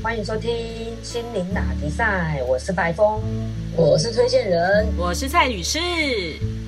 [0.00, 3.20] 欢迎收听心灵打比赛，我是白峰，
[3.76, 5.78] 我是推荐人，我是蔡女士。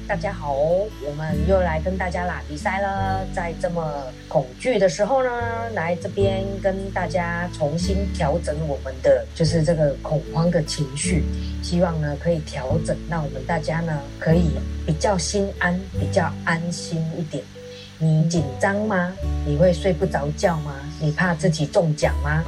[0.09, 3.25] 大家好，我们又来跟大家打比赛了。
[3.33, 5.31] 在这么恐惧的时候呢，
[5.75, 11.25] 来这边跟大家重新调整我们的就是这个恐慌的情绪，
[11.63, 14.51] 希望呢可以调整，让我们大家呢可以
[14.85, 17.45] 比较心安，比较安心一点。
[17.97, 19.13] 你紧张吗？
[19.47, 20.75] 你会睡不着觉吗？
[21.01, 22.43] 你怕自己中奖吗？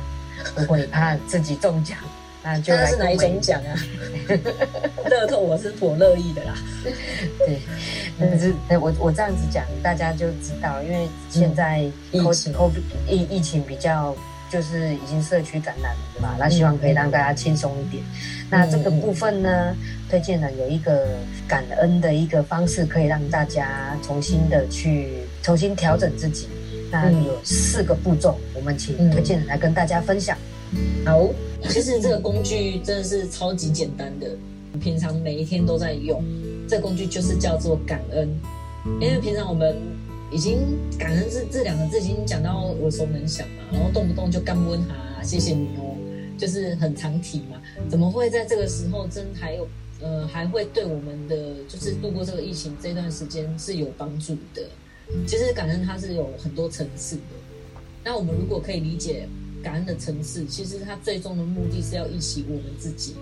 [0.56, 1.96] 如果你怕自己中奖，
[2.42, 3.70] 那就来是哪一种奖啊？
[5.08, 6.54] 乐透我是颇乐意的啦。
[7.38, 7.60] 对，
[8.18, 12.54] 可是我我这样子讲，大家就知道，因为现在疫情
[13.08, 14.14] 疫疫情比较
[14.50, 18.02] 就是已经社区感染了嘛，那希望可以让大家轻松一点。
[18.50, 19.74] 那这个部分呢，
[20.10, 21.06] 推荐了有一个
[21.46, 26.48] 感恩的一个方式，可以让大家重新的去重新调整自己。
[26.92, 30.36] 那有四个步骤，我们请推荐人来跟大家分享。
[31.06, 31.26] 好，
[31.70, 34.28] 其实这个工具真的是超级简单的，
[34.78, 36.22] 平常每一天都在用。
[36.68, 38.28] 这个工具就是叫做感恩，
[39.00, 39.74] 因为平常我们
[40.30, 40.58] 已经
[40.98, 45.96] 感恩这这两个字已经讲到耳熟能详嘛，然后动不动就干温哈，谢谢你哦，
[46.38, 47.60] 就是很常提嘛。
[47.88, 49.66] 怎么会在这个时候真还有
[50.00, 51.36] 呃还会对我们的
[51.68, 54.62] 就是度过这个疫情这段时间是有帮助的？
[55.26, 57.22] 其实感恩它是有很多层次的，
[58.04, 59.28] 那我们如果可以理解
[59.62, 63.14] 感恩的层次，其实它最终的目的是要忆起我们自己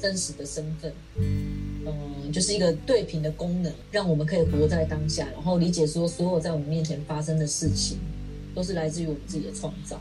[0.00, 7.98] 真实的身份，嗯，就是一个对平的功能，让我们可以活在当下，然后理解说所有在我们面前发生的事情，
[8.54, 10.00] 都是来自于我们自己的创造。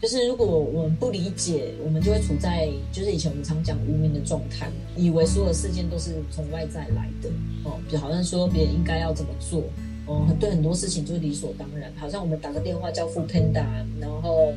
[0.00, 7.28] 就是如果我们不理解，我们就会处在就是以前我们常讲无名的状态，以为所有事件都是从外在来的，
[7.64, 9.64] 哦，就好像说别人应该要怎么做。
[10.08, 13.62] 哦，对很多事情就是理所当然，好像我们打个电话叫付 Panda，
[14.00, 14.54] 然后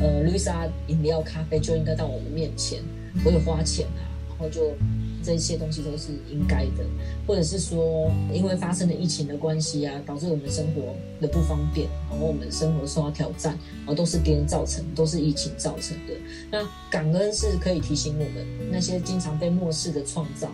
[0.00, 2.80] 呃，，Lisa 饮料咖啡就应该到我们面前，
[3.24, 4.72] 我有花钱啊，然后就
[5.24, 6.84] 这些东西都是应该的，
[7.26, 16.14] 或者是说因为发生了疫情的关系啊，导致我们生活的不方便，然后我们生活受到挑战，然后都是别人造成，都是疫情造成的。
[16.48, 20.48] 那感恩是可以提醒我们那些经常被漠视的创造。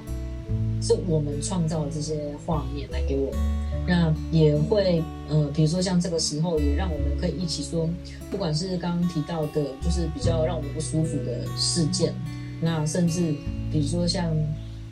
[0.80, 3.41] 是我们创造的这些画面来给我们，
[3.88, 7.88] 那也会呃，比如说像这个时候，也让我们可以一起说，
[8.31, 12.12] 不管是刚刚提到的，就是比较让我们不舒服的事件，
[12.60, 13.34] 那甚至
[13.72, 14.31] 比如说像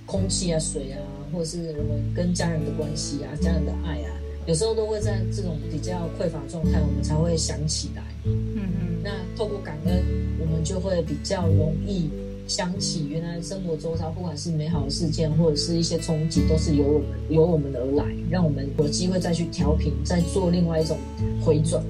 [0.07, 0.97] 空气啊、水啊，
[1.31, 4.09] 或者是我们跟家人的关系啊、家人的爱啊，
[4.47, 8.03] 有时候都会在这种比较匮乏状态，我们才会想起来。
[8.25, 9.03] 嗯嗯。
[9.05, 10.03] 那透过感恩，
[10.41, 12.09] 我们就会比较容易。
[12.47, 20.97] 想起原来生活周遭，不管是美好的事件或者是一些冲击，都是由我们由我们而来，让我们有机会再去调频，再做另外一种
[21.45, 21.83] 回转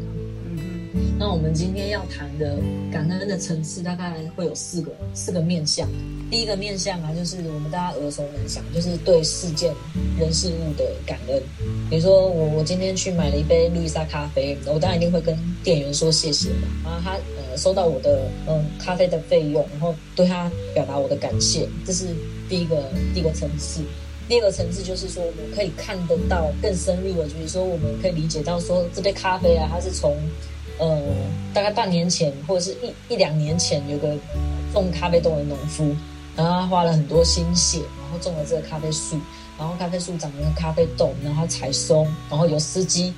[0.47, 0.59] 嗯
[0.95, 1.01] 嗯。
[1.19, 2.59] 那我们今天要谈的
[2.91, 5.87] 感恩的层次，大概会有四个四个面向。
[6.29, 9.73] 第一个面向啊，就是我们大家耳熟能详，就是对事件、
[10.19, 11.41] 人事物的感恩。
[11.89, 16.67] 比如说，我我今天去买了一杯路易莎咖啡，我当然一定会跟店员说谢谢嘛。
[16.83, 17.17] 然后他
[17.57, 22.07] 收到我的嗯咖啡的费用，然后对他表达我的感谢，这是
[22.49, 23.83] 第一个第一个层次。
[24.29, 30.17] 第二个层次就是说，我们可以看得到更深入的，就是说我们可以理解到说这杯咖啡啊，它是从
[30.79, 31.01] 呃
[31.55, 34.15] 大概半年前或者是一一两年前有个
[34.73, 35.95] 种咖啡豆的农夫。
[36.37, 39.19] 然后他花了很多心血，然后种了这个咖啡树，
[39.59, 43.11] 然后咖啡树长了咖啡豆，然后采收，然后有司机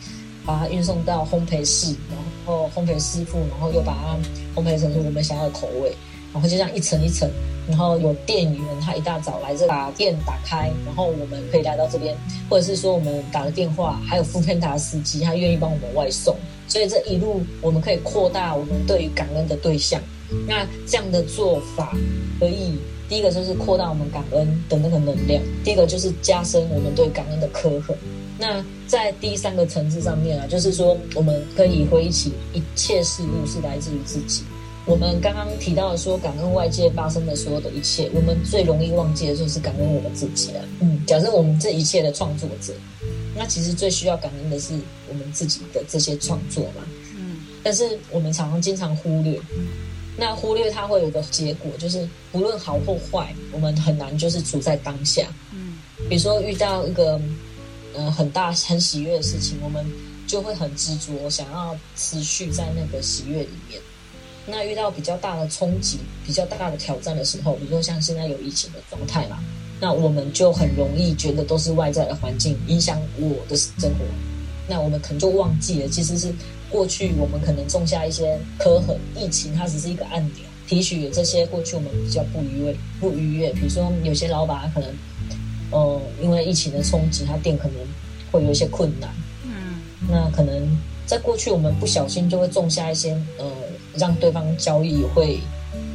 [0.48, 4.16] 把它运送到烘焙室，然后烘焙师傅，然后又把它
[4.58, 5.94] 烘焙成我们想要的口味，
[6.32, 7.30] 然后就这样一层一层，
[7.68, 12.16] 然后有店员他一大早来这把店打开，然后我们可以来到这边，
[12.48, 16.34] 或者是说我们打了电话，还有副片达司机他愿意帮我们外送，
[16.66, 20.00] 所以这一路我们可以扩大我们对于感恩的对象，
[20.46, 21.94] 那这样的做法
[22.40, 22.78] 可以。
[23.10, 27.96] 第一个就是扩大我们感恩的那个能量，第一个就是加深我们对感恩的刻痕。
[28.38, 34.44] 那在第三个层次上面啊，就是说我们可以回忆起一切事物是来自于自己。
[34.86, 40.60] 我们刚刚提到说感恩外界发生的所有的一切，我们最容易忘记的就是感恩我们自己了。
[40.80, 42.72] 嗯，假设我们这一切的创作者，
[43.36, 44.72] 那其实最需要感恩的是
[45.08, 46.86] 我们自己的这些创作嘛。
[47.16, 49.38] 嗯，但是我们常常经常忽略。
[50.16, 55.28] 那忽略它会有个结果，就是不论好或坏，我们很难就是处在当下。
[55.52, 55.76] 嗯，
[56.08, 57.20] 比如说遇到一个
[57.98, 59.84] 呃很大很喜悦的事情，我们
[60.26, 63.80] 就会很执着，想要持续在那个喜悦里面。
[64.46, 69.42] 那遇到比较大的冲击、比较大的挑战的时候，比如说像现在有疫情的状态嘛，
[69.80, 74.04] 那我们就很容易觉得都是外在的环境影响我的生活。
[74.68, 76.32] 那我们可能就忘记了，其实是。
[76.70, 84.94] 过去我们可能种下一些刻痕，疫情它只是一个按钮，提取这些过去我们比较不愉悦、不愉悦，比如说有些老板可能，
[85.70, 87.76] 呃，因为疫情的冲击，他店可能
[88.30, 89.10] 会有一些困难。
[89.44, 90.76] 嗯，那可能
[91.06, 93.46] 在过去我们不小心就会种下一些，呃，
[93.96, 95.40] 让对方交易会，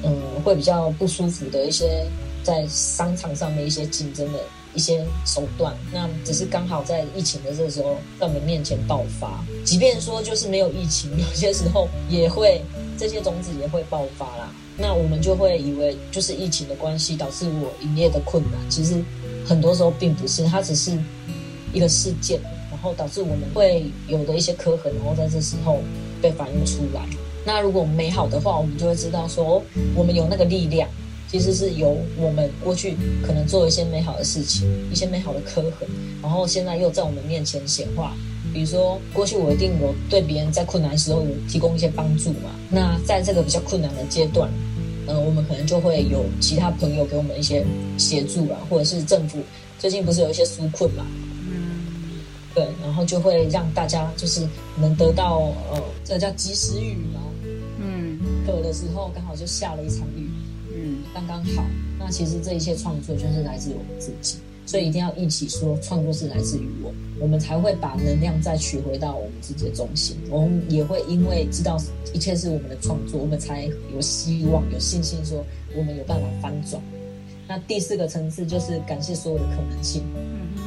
[0.03, 2.05] 嗯，会比较不舒服的一些
[2.43, 4.39] 在商场上的一些竞争的。
[4.75, 9.45] 一些手段，那只是刚好在疫情的这个时候在我们面前爆发。
[9.63, 12.59] 即便说就是没有疫情，有些时候也会
[12.97, 14.51] 这些种子也会爆发啦。
[14.75, 18.99] 那我们就会以为就是疫情的关系导致我营业的困难，其实
[19.45, 20.97] 很多时候并不是，它只是
[21.73, 22.39] 一个事件，
[22.69, 25.79] 然后导致我们会有的一些磕痕，然后在这时候
[26.21, 27.01] 被反映出来。
[27.45, 29.61] 那如果美好的话，我们就会知道说
[29.95, 30.87] 我们有那个力量。
[31.31, 35.89] 其实是由我们过去可能做一些美好的事情，一些美好的刻痕，
[36.21, 38.13] 然后现在又在我们面前显化。
[38.53, 42.51] 比如说，过去我一定有对别人在困难时候有提供一些帮助嘛。
[42.69, 44.47] 那在这个比较困难的阶段，
[45.07, 47.65] 呃，我们可能就会有其他朋友给我们一些
[47.97, 49.39] 协助啊，或者是政府
[49.79, 51.03] 最近不是有一些纾困嘛？
[52.53, 54.47] 嗯，对，然后就会让大家就是
[54.79, 57.21] 能得到呃，这叫及时雨嘛。
[57.79, 60.29] 嗯，渴的时候刚好就下了一场雨。
[60.75, 61.63] 嗯刚刚好，
[61.99, 70.17] 那其实这一切创作就是来自于我们自己，所以一定要一起说，创作是来自于我，我们才会把能量再取回到我们自己的中心。
[70.31, 71.77] 我们也会因为知道
[72.11, 75.45] 一切是我们的创作，我们才有希望、有信心说
[75.77, 76.81] 我们有办法翻转。
[77.47, 80.03] 那第四个层次就是感谢所有的可能性，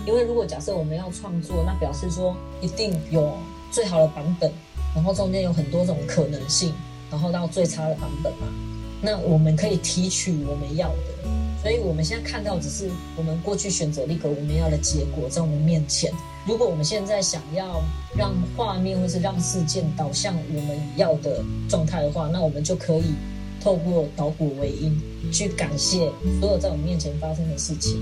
[0.06, 3.32] 因为如果假设我们要创作，那表示说一定有
[3.70, 4.50] 最好的版本，
[4.94, 6.73] 然后中间有很多种可能性，
[7.11, 8.46] 然后到最差的版本嘛。
[9.02, 11.31] 那我们可以提取我们要的，
[11.62, 16.12] 所以我们现在看到只是我们过去选择一个我们要的结果在我们面前。
[16.46, 17.82] 如果我们现在想要
[18.17, 23.14] 让画面或是让事件导向我们要的状态的话，那我们就可以
[23.67, 24.97] 透过导果为因，
[25.33, 26.09] 去感谢
[26.41, 27.99] 所有在我们面前发生的事情，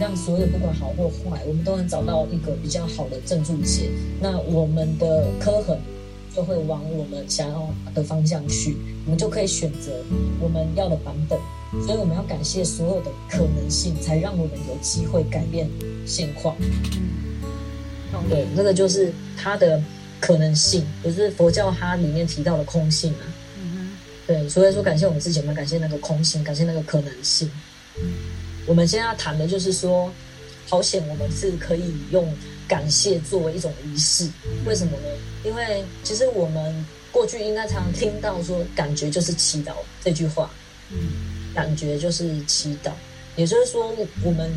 [0.00, 3.88] 让所有不管好或坏，我们都能找到一个比较好的正注解。
[4.20, 5.78] 那我们的磕痕。
[6.36, 8.76] 就会往我们想要的方向去，
[9.06, 9.90] 我们就可以选择
[10.40, 11.36] 我们要的版本。
[11.84, 15.68] 所以我们要感谢所有的可能性，才让我们有机会改变
[16.06, 16.54] 现况。
[18.28, 19.82] 对，那个就是它的
[20.20, 23.24] 可能性，就是佛教它里面提到的空性啊。
[24.28, 27.50] 对，所以说感谢我们自己，我们感谢那个空性，感谢那个可能性。
[28.66, 30.12] 我们现在要谈的就是说，
[30.68, 32.30] 好险我们是可以用
[32.68, 34.28] 感谢作为一种仪式，
[34.66, 35.08] 为什么呢？
[35.44, 39.72] 因为其实我们过去应该常常听到说“感觉就是祈祷”
[40.04, 40.50] 这句话，
[40.90, 40.98] 嗯，
[41.54, 42.90] 感觉就是祈祷，
[43.34, 44.52] 也就是说我们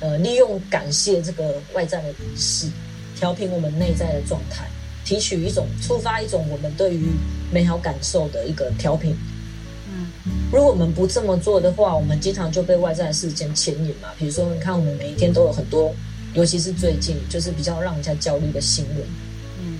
[0.00, 2.66] 呃利用感谢这个外在的仪式，
[3.14, 4.68] 调平我们内在的状态，
[5.06, 7.06] 提取一种触发一种我们对于
[7.50, 9.16] 美好感受的一个调频。
[9.88, 10.08] 嗯，
[10.52, 14.08] 如果我们不这么做的话，我们经常就被外在的事件牵引嘛。
[14.18, 15.94] 比如说，你看我们每一天都有很多，
[16.34, 18.96] 尤其是最近就是比较让人家焦虑的新闻。
[19.60, 19.78] 嗯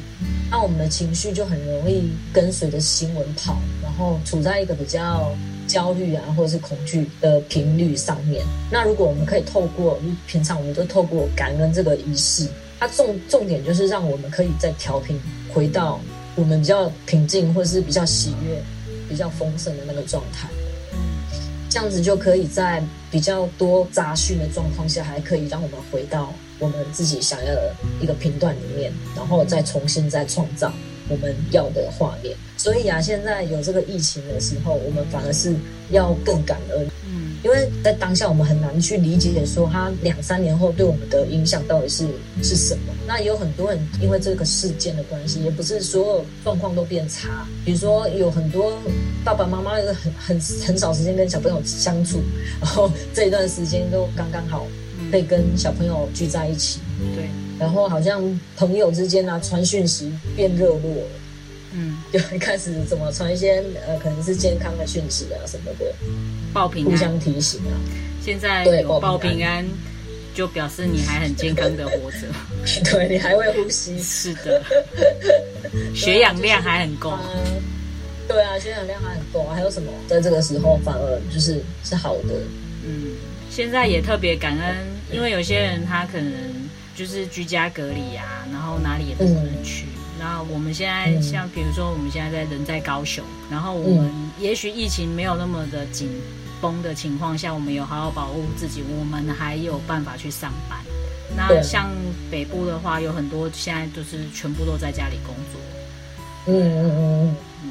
[0.49, 5.35] 那我们的情绪就很容易跟随着新闻跑，然后处在一个比较
[5.67, 8.45] 焦虑啊，或者是恐惧的频率上面。
[8.71, 12.47] 那如果我们可以透过平常我们都透过感恩这个仪式，
[12.79, 15.19] 它重重点就是让我们可以再调频
[15.53, 16.01] 回到
[16.35, 18.63] 我们比较平静或是比较喜悦、
[19.09, 20.49] 比较丰盛的那个状态。
[21.69, 26.33] 这样子就可以在比较多杂讯的状况下，还可以让我们回到。
[26.59, 30.73] 我们自己想要的一个频段里面，然后再重新再创造
[31.07, 32.35] 我们要的画面。
[32.57, 35.55] 所以啊，现在有这个疫情的时候，我们反而是
[35.91, 36.89] 要更感恩。
[37.43, 42.07] 因为在当下我们很难去理解说，他两三年后对我们的影响到底是
[42.43, 42.93] 是什么。
[43.07, 47.47] 那也有很多人因为这个事件的关系，也不是所有状况都变差。
[47.65, 48.73] 比如说，有很多
[49.25, 52.21] 爸爸妈妈很很很少时间跟小朋友相处，
[52.61, 54.67] 然后这一段时间都刚刚好。
[55.11, 56.81] 可以跟小朋友聚在一起，
[57.15, 57.29] 对，
[57.61, 61.09] 然后好像朋友之间啊传讯息变热络了，
[61.77, 65.93] 嗯，就开始怎么传一些呃可能是健康的讯息啊什么的，
[66.53, 67.77] 报平安，互相提醒啊。
[68.25, 69.65] 现在有报平安，
[70.35, 72.27] 就表示你还很健康的活着，
[72.91, 74.63] 对你还会呼吸，是的，
[75.95, 77.13] 血氧量还很够，
[78.27, 79.55] 对啊，血氧量还很够啊。
[79.55, 79.93] 还有什么？
[80.09, 82.35] 在这个时候反而就是是好的，
[82.85, 83.13] 嗯。
[83.51, 84.77] 现在也特别感恩，
[85.11, 86.33] 因为有些人他可能
[86.95, 89.87] 就是居家隔离啊，然后哪里也不能去。
[90.19, 96.09] 那我们现在像比如说，我们现在在人在高雄，然后我们也许疫情没有那么的紧
[96.61, 100.79] 绷的情况下，我们有好好保护自己，我们还有办法去上班。
[101.37, 101.91] 那像
[102.31, 105.61] 北部的话，有很多现在就是全部都在家里工作。
[106.47, 107.71] 嗯嗯嗯嗯。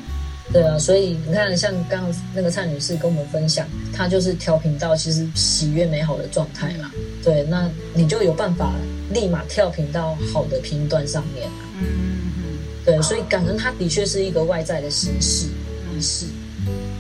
[0.53, 6.91] 对啊，所以你看，像刚刚那个蔡女士跟我们分享，她就是调频到其实喜悦美好的状态嘛。
[7.23, 8.71] 对，那你就有办法
[9.11, 11.49] 立马跳频到好的频段上面
[11.81, 12.04] 嗯
[12.85, 15.47] 对，所以感恩它的确是一个外在的形式
[15.91, 16.27] 仪式，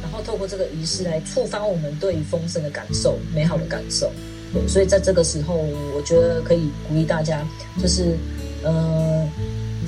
[0.01, 4.11] 然后透过这个仪式来触发我们对于丰盛的感受、美好的感受。
[4.51, 7.45] 对，所以在这个时候，我觉得可以鼓励大家，
[7.79, 8.17] 就是
[8.63, 9.27] 呃，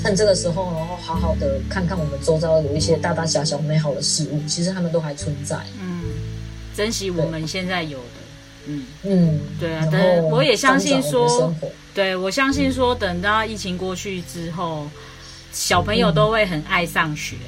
[0.04, 5.58] 趁这个时候，然后好好的看看我们周遭有一些大大小小美好的事物，其实他们都还存在。
[5.82, 6.04] 嗯，
[6.76, 8.04] 珍惜我们现在有的。
[8.70, 11.56] 嗯嗯，对啊，然我也相信说
[11.94, 14.86] 对我相信说，等到疫情过去之后，
[15.52, 17.36] 小朋友都会很爱上学。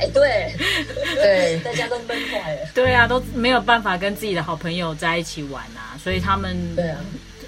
[0.00, 0.54] 哎，对，
[1.14, 2.60] 对，大家都闷坏了。
[2.74, 7.00] 对啊，都没有办法跟自己的好朋友在一起玩啊，所以他们对啊，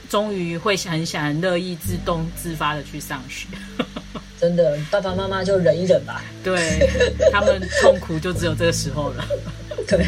[0.08, 3.46] 终于会很想很乐意自动自发的去上学。
[4.40, 6.24] 真的，爸爸妈妈就忍一忍吧。
[6.42, 6.88] 对
[7.30, 9.24] 他们痛苦就只有这个时候了。
[9.86, 10.06] 对，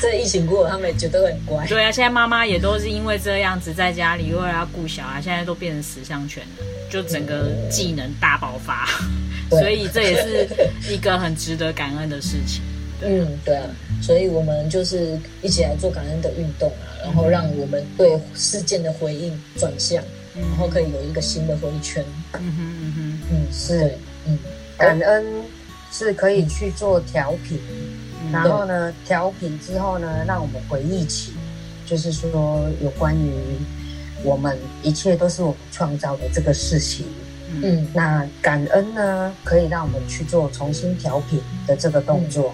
[0.00, 1.66] 这疫情过后，他们也觉得很乖。
[1.66, 8.86] 对啊，现在妈妈也都是因为这样子在家里为了要顾小孩，现在都变成十项全能，就整个技能大爆发，
[9.48, 10.48] 对所以这也是
[10.92, 12.62] 一个很值得感恩的事情。
[13.02, 13.66] 嗯，对啊，
[14.02, 20.02] 所以我们就是一起来做感恩的运动啊，然后让我们对事件的回应转向，
[20.34, 22.04] 然后可以有一个新的回圈。
[22.34, 24.38] 嗯哼嗯哼嗯，是，嗯，
[24.76, 25.24] 感恩
[25.92, 27.58] 是可以去做调频，
[28.22, 31.32] 哼，然后呢，调频之后呢，让我们回忆起，
[31.86, 33.32] 就是说有关于
[34.22, 37.06] 我们一切都是我们创造的这个事情。
[37.62, 42.52] 嗯那感恩呢，可以让我们去做重新调频的这个动作。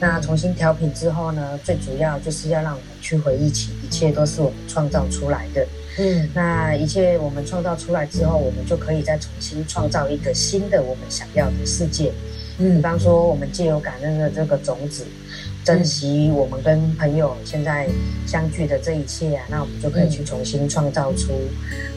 [0.00, 5.64] 那重新调频之后呢，最主要就是要让我们去回忆起，一切都是我们创造出来的。
[6.00, 6.28] 嗯。
[6.34, 12.10] 那一切我们创造出来之后，我们就可以再重新创造一个新的我们想要的世界。
[12.58, 12.76] 嗯。
[12.76, 15.04] 比嗯方说，我们借由感恩的这个种子，
[15.64, 17.88] 珍惜我们跟朋友现在
[18.26, 21.32] 相聚的这一切啊，那我们就可以去重新创造出，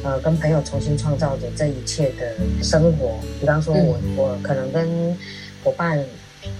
[0.03, 3.19] 呃，跟朋友重新创造的这一切的生活。
[3.39, 5.17] 比方说我，我可能跟
[5.63, 5.97] 伙伴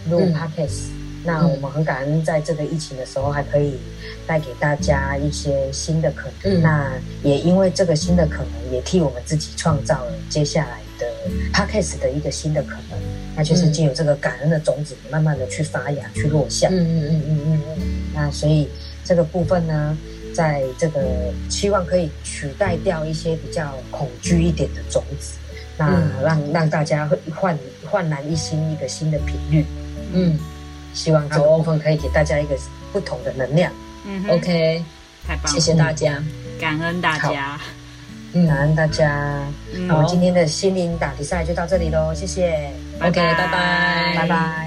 [0.09, 0.33] 录嗯。
[0.33, 0.89] podcast，、
[1.25, 3.79] 那我们很感恩，在这个疫情的时候还可以
[4.27, 6.59] 带给大家一些新的可能。
[6.59, 6.91] 嗯那
[7.23, 11.07] 也因为这个新的可能，也替我们自己创造了接下来的
[11.53, 12.99] podcast 的一个新的可能。
[13.35, 16.67] 那就是借由这个感恩的种子，慢慢的去发芽、去落下。
[16.69, 18.69] 嗯嗯嗯嗯嗯嗯，那所以
[19.03, 19.97] 这个部分呢，
[20.35, 21.01] 在这个
[21.49, 25.37] 希望可以取代掉一些比较恐惧一点的种子，
[25.77, 27.57] 那嗯让让大家会焕
[27.89, 29.65] 焕然一新，一个新的频率。
[30.13, 30.37] 嗯
[30.93, 32.55] 希望这个部分可以给大家一个
[32.91, 33.71] 不同的能量。
[34.05, 34.83] 嗯哼，OK，
[35.27, 36.21] 太棒了，谢谢大家。
[36.59, 37.59] 感恩大家。
[38.33, 39.43] 嗯感恩大家。
[39.73, 42.69] 嗯那我们今天的心灵打比赛就到这里喽，谢谢
[42.99, 44.62] ，，OK，拜拜，拜拜。